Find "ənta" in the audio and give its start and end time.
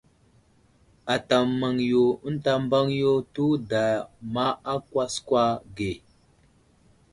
2.27-2.51